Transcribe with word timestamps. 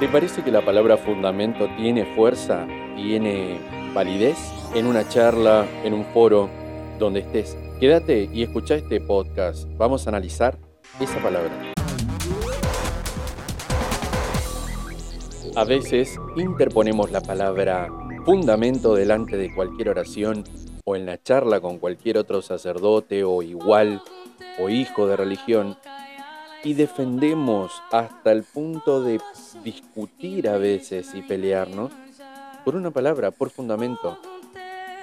¿Te 0.00 0.08
parece 0.08 0.42
que 0.42 0.50
la 0.50 0.62
palabra 0.62 0.98
fundamento 0.98 1.68
tiene 1.76 2.04
fuerza, 2.14 2.66
tiene 2.96 3.58
validez 3.94 4.36
en 4.74 4.86
una 4.86 5.08
charla, 5.08 5.64
en 5.84 5.94
un 5.94 6.04
foro, 6.06 6.50
donde 6.98 7.20
estés? 7.20 7.56
Quédate 7.80 8.28
y 8.30 8.42
escucha 8.42 8.74
este 8.74 9.00
podcast. 9.00 9.66
Vamos 9.78 10.06
a 10.06 10.10
analizar 10.10 10.58
esa 11.00 11.18
palabra. 11.22 11.72
A 15.54 15.64
veces 15.64 16.18
interponemos 16.36 17.10
la 17.10 17.22
palabra 17.22 17.88
fundamento 18.26 18.96
delante 18.96 19.38
de 19.38 19.54
cualquier 19.54 19.90
oración 19.90 20.44
o 20.84 20.96
en 20.96 21.06
la 21.06 21.22
charla 21.22 21.60
con 21.60 21.78
cualquier 21.78 22.18
otro 22.18 22.42
sacerdote 22.42 23.24
o 23.24 23.40
igual 23.40 24.02
o 24.58 24.68
hijo 24.68 25.06
de 25.06 25.16
religión 25.16 25.78
y 26.66 26.74
defendemos 26.74 27.80
hasta 27.92 28.32
el 28.32 28.42
punto 28.42 29.00
de 29.00 29.20
discutir 29.62 30.48
a 30.48 30.58
veces 30.58 31.14
y 31.14 31.22
pelearnos 31.22 31.92
por 32.64 32.74
una 32.74 32.90
palabra, 32.90 33.30
por 33.30 33.50
fundamento. 33.50 34.18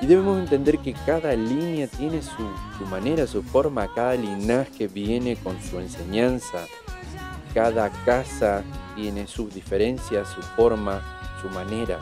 Y 0.00 0.06
debemos 0.06 0.40
entender 0.40 0.78
que 0.78 0.92
cada 0.92 1.32
línea 1.34 1.86
tiene 1.86 2.20
su, 2.20 2.84
manera, 2.90 3.28
su 3.28 3.44
forma, 3.44 3.86
cada 3.94 4.14
linaje 4.14 4.88
viene 4.88 5.36
con 5.36 5.62
su 5.62 5.78
enseñanza, 5.78 6.66
cada 7.54 7.90
casa 8.04 8.64
tiene 8.96 9.28
sus 9.28 9.54
diferencias, 9.54 10.30
su 10.30 10.42
forma, 10.42 11.00
su 11.40 11.48
manera. 11.50 12.00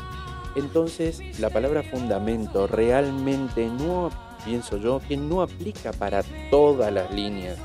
Entonces 0.57 1.39
la 1.39 1.51
palabra 1.51 1.83
fundamento 1.83 2.67
realmente 2.67 3.69
no, 3.69 4.09
pienso 4.43 4.79
yo, 4.79 5.03
que 5.07 5.19
no 5.19 5.43
aplica 5.43 5.93
para 5.93 6.23
todas 6.51 6.91
las 6.91 7.13
líneas 7.13 7.59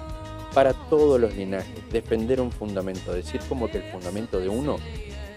para 0.55 0.71
todos 0.73 1.19
los 1.19 1.35
linajes, 1.35 1.91
defender 1.91 2.39
un 2.39 2.49
fundamento, 2.49 3.11
decir 3.11 3.41
como 3.49 3.69
que 3.69 3.79
el 3.79 3.91
fundamento 3.91 4.39
de 4.39 4.47
uno 4.47 4.77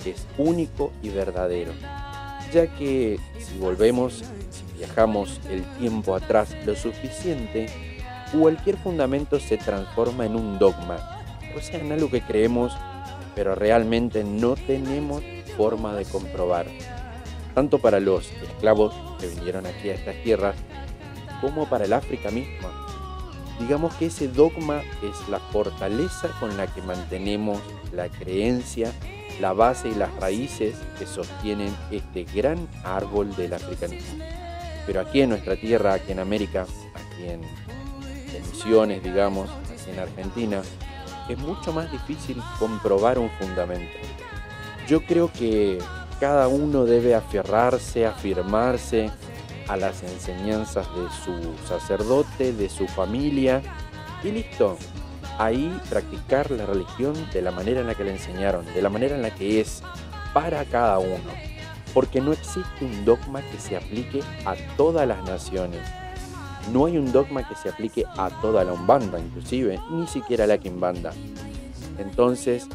es 0.04 0.28
único 0.38 0.92
y 1.02 1.08
verdadero, 1.08 1.72
ya 2.52 2.68
que 2.76 3.18
si 3.40 3.58
volvemos, 3.58 4.22
si 4.50 4.78
viajamos 4.78 5.40
el 5.50 5.64
tiempo 5.78 6.14
atrás 6.14 6.54
lo 6.64 6.76
suficiente, 6.76 7.66
cualquier 8.32 8.76
fundamento 8.76 9.40
se 9.40 9.56
transforma 9.56 10.24
en 10.24 10.36
un 10.36 10.56
dogma, 10.56 11.24
o 11.56 11.60
sea, 11.60 11.80
en 11.80 11.90
algo 11.90 12.08
que 12.08 12.22
creemos, 12.22 12.72
pero 13.34 13.56
realmente 13.56 14.22
no 14.22 14.54
tenemos 14.54 15.24
forma 15.56 15.96
de 15.96 16.04
comprobar, 16.04 16.66
tanto 17.56 17.80
para 17.80 17.98
los 17.98 18.30
esclavos 18.30 18.94
que 19.18 19.26
vinieron 19.26 19.66
aquí 19.66 19.90
a 19.90 19.94
estas 19.94 20.14
tierras, 20.22 20.54
como 21.40 21.68
para 21.68 21.86
el 21.86 21.92
África 21.92 22.30
misma 22.30 22.87
Digamos 23.58 23.94
que 23.94 24.06
ese 24.06 24.28
dogma 24.28 24.82
es 25.02 25.28
la 25.28 25.38
fortaleza 25.38 26.28
con 26.38 26.56
la 26.56 26.66
que 26.66 26.80
mantenemos 26.82 27.60
la 27.92 28.08
creencia, 28.08 28.92
la 29.40 29.52
base 29.52 29.88
y 29.88 29.94
las 29.94 30.14
raíces 30.16 30.76
que 30.98 31.06
sostienen 31.06 31.74
este 31.90 32.24
gran 32.24 32.68
árbol 32.84 33.34
del 33.34 33.54
africanismo. 33.54 34.24
Pero 34.86 35.00
aquí 35.00 35.20
en 35.20 35.30
nuestra 35.30 35.56
tierra, 35.56 35.94
aquí 35.94 36.12
en 36.12 36.20
América, 36.20 36.66
aquí 36.94 37.28
en, 37.28 37.42
Misiones, 38.50 39.02
digamos, 39.02 39.48
aquí 39.50 39.90
en 39.90 39.98
Argentina, 39.98 40.62
es 41.28 41.38
mucho 41.38 41.72
más 41.72 41.90
difícil 41.90 42.40
comprobar 42.58 43.18
un 43.18 43.30
fundamento. 43.30 43.96
Yo 44.86 45.04
creo 45.04 45.30
que 45.32 45.78
cada 46.20 46.48
uno 46.48 46.84
debe 46.84 47.14
aferrarse, 47.14 48.06
afirmarse 48.06 49.10
a 49.68 49.76
las 49.76 50.02
enseñanzas 50.02 50.86
de 50.94 51.08
su 51.24 51.66
sacerdote, 51.66 52.52
de 52.52 52.68
su 52.68 52.86
familia 52.88 53.62
y 54.24 54.32
listo. 54.32 54.76
Ahí 55.38 55.78
practicar 55.88 56.50
la 56.50 56.66
religión 56.66 57.14
de 57.32 57.42
la 57.42 57.52
manera 57.52 57.80
en 57.80 57.86
la 57.86 57.94
que 57.94 58.04
le 58.04 58.12
enseñaron, 58.12 58.64
de 58.74 58.82
la 58.82 58.88
manera 58.88 59.14
en 59.14 59.22
la 59.22 59.34
que 59.34 59.60
es 59.60 59.82
para 60.32 60.64
cada 60.64 60.98
uno. 60.98 61.30
Porque 61.94 62.20
no 62.20 62.32
existe 62.32 62.84
un 62.84 63.04
dogma 63.04 63.40
que 63.42 63.58
se 63.58 63.76
aplique 63.76 64.22
a 64.44 64.54
todas 64.76 65.06
las 65.06 65.22
naciones. 65.24 65.80
No 66.72 66.86
hay 66.86 66.98
un 66.98 67.12
dogma 67.12 67.46
que 67.48 67.54
se 67.54 67.68
aplique 67.68 68.04
a 68.16 68.30
toda 68.42 68.64
la 68.64 68.72
Umbanda, 68.72 69.18
inclusive, 69.18 69.80
ni 69.90 70.06
siquiera 70.06 70.44
a 70.44 70.48
la 70.48 70.58
Quimbanda. 70.58 71.12
Entonces, 71.98 72.68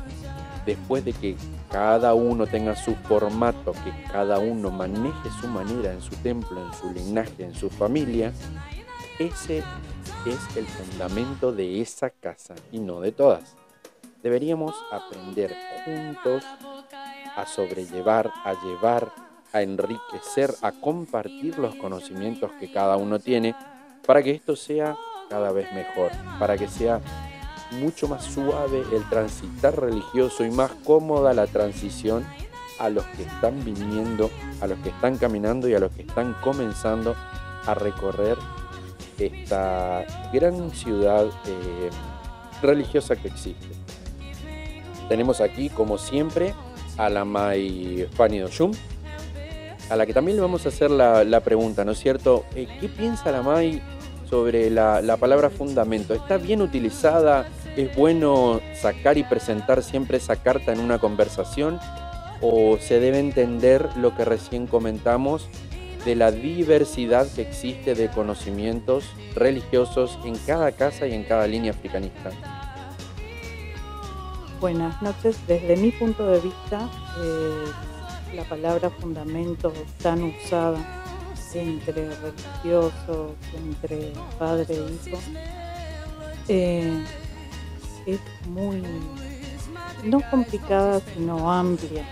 después 0.66 1.04
de 1.06 1.14
que 1.14 1.36
cada 1.72 2.14
uno 2.14 2.48
tenga 2.48 2.76
su 2.76 2.96
formato, 2.96 3.74
que 3.84 4.12
cada 4.12 4.40
uno 4.40 4.72
maneje 4.72 5.30
su 5.42 5.48
manera 5.48 5.92
en 5.92 6.02
su 6.02 6.16
templo, 6.18 6.66
en 6.66 6.74
su 6.74 6.92
linaje, 6.92 7.44
en 7.44 7.54
su 7.54 7.70
familia, 7.70 8.32
ese 9.20 9.64
es 10.26 10.58
el 10.58 10.66
fundamento 10.66 11.52
de 11.52 11.82
esa 11.82 12.10
casa 12.10 12.56
y 12.72 12.80
no 12.80 13.00
de 13.02 13.12
todas. 13.12 13.56
Deberíamos 14.22 14.74
aprender 14.92 15.56
juntos 15.84 16.44
a 17.36 17.46
sobrellevar, 17.46 18.32
a 18.46 18.54
llevar, 18.64 19.12
a 19.52 19.62
enriquecer, 19.62 20.54
a 20.62 20.72
compartir 20.72 21.60
los 21.60 21.76
conocimientos 21.76 22.52
que 22.60 22.72
cada 22.72 22.98
uno 22.98 23.20
tiene 23.20 23.56
para 24.06 24.24
que 24.24 24.32
esto 24.32 24.56
sea 24.56 24.96
cada 25.30 25.52
vez 25.52 25.72
mejor, 25.74 26.12
para 26.40 26.58
que 26.58 26.68
sea 26.68 27.02
mucho 27.80 28.08
más 28.08 28.24
suave 28.24 28.84
el 28.92 29.08
transitar 29.10 29.80
religioso 29.80 30.46
y 30.46 30.52
más 30.52 30.72
cómoda 30.84 31.34
la 31.34 31.48
transición 31.48 32.26
a 32.80 32.90
los 32.90 33.06
que 33.06 33.24
están 33.24 33.64
viniendo, 33.64 34.30
a 34.62 34.68
los 34.68 34.78
que 34.80 34.90
están 34.90 35.18
caminando 35.18 35.68
y 35.68 35.74
a 35.74 35.80
los 35.80 35.92
que 35.92 36.02
están 36.04 36.36
comenzando 36.44 37.16
a 37.66 37.74
recorrer 37.74 38.38
esta 39.18 40.06
gran 40.34 40.72
ciudad 40.72 41.28
eh, 41.46 41.90
religiosa 42.62 43.16
que 43.16 43.28
existe. 43.28 43.68
Tenemos 45.08 45.42
aquí, 45.42 45.70
como 45.70 45.98
siempre, 45.98 46.54
a 46.98 47.10
la 47.10 47.26
Mai 47.26 48.08
Fanny 48.14 48.40
Doshum, 48.40 48.72
a 49.90 49.96
la 49.96 50.06
que 50.06 50.14
también 50.14 50.38
le 50.38 50.42
vamos 50.42 50.66
a 50.66 50.70
hacer 50.70 50.90
la, 50.90 51.40
pregunta, 51.42 51.86
¿no 51.86 51.92
es 51.92 52.00
cierto? 52.00 52.46
Eh, 52.56 52.68
¿Qué 52.80 52.90
piensa 52.90 53.32
la 53.32 53.42
Mai 53.42 53.82
sobre 54.30 54.70
la 54.70 55.18
palabra 55.18 55.50
fundamento? 55.50 56.14
¿Está 56.14 56.38
bien 56.38 56.62
utilizada? 56.62 57.46
¿Es 57.76 57.96
bueno 57.96 58.62
sacar 58.76 59.18
y 59.18 59.24
presentar 59.24 59.82
siempre 59.82 60.18
esa 60.18 60.36
carta 60.36 60.72
en 60.72 60.80
una 60.80 61.00
conversación? 61.00 61.80
¿O 62.40 62.78
se 62.78 63.00
debe 63.00 63.18
entender 63.18 63.90
lo 63.98 64.16
que 64.16 64.26
recién 64.26 64.68
comentamos 64.68 65.48
de 66.06 66.16
la 66.16 66.32
diversidad 66.32 67.26
que 67.34 67.42
existe 67.42 67.96
de 67.96 68.10
conocimientos 68.10 69.06
religiosos 69.34 70.20
en 70.24 70.36
cada 70.46 70.72
casa 70.74 71.08
y 71.08 71.14
en 71.14 71.24
cada 71.24 71.48
línea 71.48 71.72
africanista? 71.72 72.30
Buenas 74.62 75.02
noches. 75.02 75.40
Desde 75.48 75.76
mi 75.76 75.90
punto 75.92 76.28
de 76.28 76.42
vista, 76.42 76.88
eh, 77.24 78.36
la 78.36 78.44
palabra 78.44 78.92
fundamento 78.92 79.74
tan 80.02 80.22
usada 80.24 80.78
entre 81.56 82.10
religiosos, 82.16 83.32
entre 83.56 84.14
padre 84.38 84.76
e 84.76 85.08
hijo, 85.08 85.20
eh, 86.48 87.04
es 88.06 88.20
muy, 88.48 88.84
no 90.04 90.22
complicada, 90.30 91.02
sino 91.14 91.52
amplia. 91.52 92.06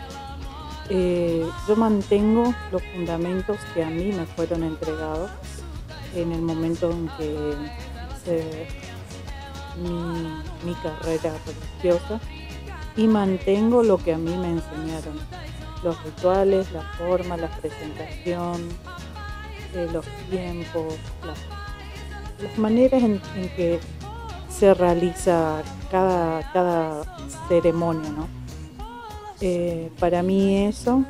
Eh, 0.90 1.47
yo 1.68 1.75
mantengo 1.75 2.53
los 2.72 2.81
fundamentos 2.94 3.57
que 3.74 3.84
a 3.84 3.90
mí 3.90 4.12
me 4.12 4.25
fueron 4.25 4.63
entregados 4.63 5.31
en 6.16 6.31
el 6.31 6.41
momento 6.41 6.91
en 6.91 7.07
que 7.18 7.56
hice 8.13 8.68
mi, 10.66 10.74
carrera 10.75 11.34
religiosa 11.46 12.19
y 12.97 13.07
mantengo 13.07 13.84
lo 13.84 13.97
que 13.97 14.13
a 14.13 14.18
mí 14.18 14.35
me 14.35 14.50
enseñaron. 14.50 15.18
Los 15.84 16.01
rituales, 16.03 16.72
la 16.74 16.81
forma, 16.97 17.38
la 17.38 17.50
presentación, 17.59 18.68
eh, 19.74 19.88
los 19.91 20.06
tiempos, 20.30 20.94
las, 21.25 22.57
maneras 22.57 23.01
en, 23.01 23.22
en 23.35 23.50
que 23.56 23.80
se 24.62 24.76
realiza 24.76 25.64
cada, 25.90 26.52
cada 26.54 27.02
ceremonia, 27.48 28.12
¿no? 28.12 28.28
Eh, 29.42 29.92
para 30.00 30.22
mí 30.22 30.68
eso 30.68 31.04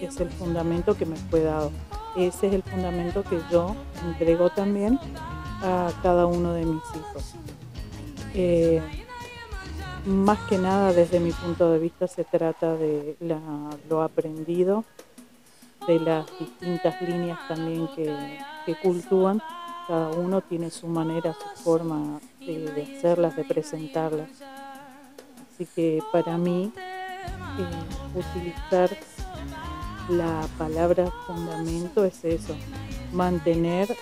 es 0.00 0.18
el 0.20 0.30
fundamento 0.30 0.96
que 0.96 1.04
me 1.04 1.16
fue 1.16 1.42
dado. 1.42 1.70
Ese 2.16 2.46
es 2.46 2.54
el 2.54 2.62
fundamento 2.62 3.22
que 3.22 3.38
yo 3.52 3.76
entrego 4.06 4.48
también 4.48 4.98
a 5.62 5.92
cada 6.02 6.24
uno 6.24 6.54
de 6.54 6.64
mis 6.64 6.82
hijos. 6.96 7.34
Eh, 8.32 8.80
más 10.06 10.38
que 10.48 10.56
nada 10.56 10.94
desde 10.94 11.20
mi 11.20 11.32
punto 11.32 11.72
de 11.72 11.80
vista 11.80 12.08
se 12.08 12.24
trata 12.24 12.74
de 12.74 13.18
lo 13.90 14.02
aprendido, 14.02 14.82
de 15.86 16.00
las 16.00 16.24
distintas 16.38 17.02
líneas 17.02 17.38
también 17.48 17.86
que, 17.88 18.38
que 18.64 18.74
cultúan. 18.76 19.42
Cada 19.86 20.10
uno 20.10 20.40
tiene 20.40 20.70
su 20.70 20.86
manera, 20.86 21.34
su 21.34 21.62
forma 21.62 22.20
de, 22.40 22.96
hacerlas, 22.96 23.36
de 23.36 23.44
presentarlas. 23.44 24.30
Así 25.52 25.66
que 25.74 26.02
para 26.12 26.38
mí, 26.38 26.72
eh, 27.58 28.18
utilizar 28.18 28.90
la 30.08 30.46
palabra 30.58 31.10
fundamento 31.26 32.04
es 32.04 32.24
eso, 32.24 32.54
mantener 33.12 33.94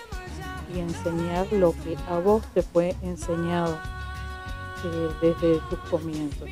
y 0.73 0.79
enseñar 0.79 1.51
lo 1.51 1.71
que 1.71 1.97
a 2.09 2.17
vos 2.19 2.43
te 2.53 2.61
fue 2.61 2.95
enseñado 3.01 3.77
eh, 4.85 5.09
desde 5.21 5.59
tus 5.69 5.79
comienzos. 5.89 6.49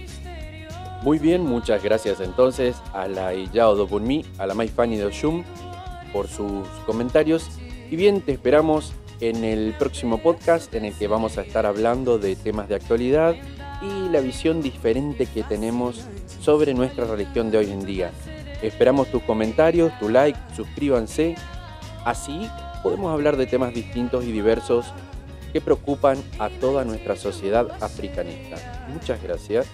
Muy 1.03 1.17
bien, 1.17 1.43
muchas 1.43 1.81
gracias 1.83 2.19
entonces 2.19 2.75
a 2.93 3.07
la 3.07 3.33
Iyao 3.33 3.75
Dopunmi, 3.75 4.23
a 4.37 4.45
la 4.45 4.53
Maifani 4.53 4.97
de 4.97 5.05
Oshum 5.05 5.43
por 6.13 6.27
sus 6.27 6.67
comentarios. 6.85 7.49
Y 7.89 7.95
bien, 7.95 8.21
te 8.21 8.33
esperamos 8.33 8.93
en 9.21 9.43
el 9.43 9.73
próximo 9.77 10.17
podcast 10.17 10.73
en 10.73 10.85
el 10.85 10.93
que 10.93 11.07
vamos 11.07 11.37
a 11.37 11.41
estar 11.41 11.65
hablando 11.65 12.17
de 12.17 12.35
temas 12.35 12.67
de 12.67 12.75
actualidad 12.75 13.35
y 13.81 14.09
la 14.09 14.19
visión 14.19 14.61
diferente 14.61 15.27
que 15.27 15.43
tenemos 15.43 16.05
sobre 16.41 16.73
nuestra 16.73 17.05
religión 17.05 17.51
de 17.51 17.59
hoy 17.59 17.71
en 17.71 17.85
día. 17.85 18.11
Esperamos 18.61 19.09
tus 19.09 19.23
comentarios, 19.23 19.97
tu 19.99 20.09
like, 20.09 20.37
suscríbanse. 20.55 21.35
Así 22.03 22.49
podemos 22.83 23.13
hablar 23.13 23.37
de 23.37 23.45
temas 23.45 23.73
distintos 23.73 24.25
y 24.25 24.31
diversos 24.31 24.91
que 25.53 25.61
preocupan 25.61 26.17
a 26.39 26.49
toda 26.49 26.83
nuestra 26.83 27.15
sociedad 27.15 27.67
africanista. 27.81 28.87
Muchas 28.91 29.21
gracias. 29.21 29.67